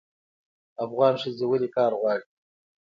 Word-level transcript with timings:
افغان 0.85 1.13
ښځې 1.21 1.45
ولې 1.47 1.69
کار 1.75 1.91
غواړي؟ 1.99 2.25